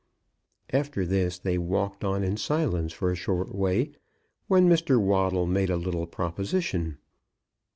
[0.73, 3.91] After this they walked on in silence for a short way,
[4.47, 4.99] when Mr.
[4.99, 6.97] Waddle made a little proposition.